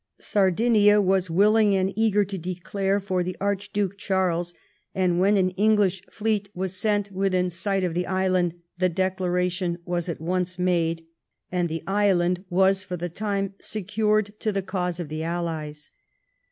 [0.19, 4.51] Sardinia was willing and eager to declare for the Archduke Charles,
[4.95, 10.09] and when an English fleet was sent within sight of the island, the declaration was
[10.09, 11.05] at once made,
[11.51, 15.91] and the island was for the time secured to the cause of the Allies.